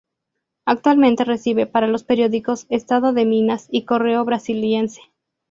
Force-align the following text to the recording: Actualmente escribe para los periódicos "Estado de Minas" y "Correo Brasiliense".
Actualmente 0.65 1.31
escribe 1.31 1.67
para 1.67 1.85
los 1.85 2.03
periódicos 2.03 2.65
"Estado 2.69 3.13
de 3.13 3.27
Minas" 3.27 3.67
y 3.69 3.85
"Correo 3.85 4.25
Brasiliense". 4.25 4.99